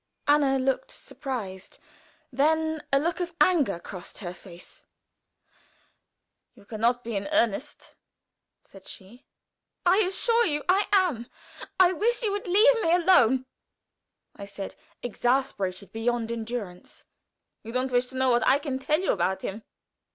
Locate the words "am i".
10.91-11.93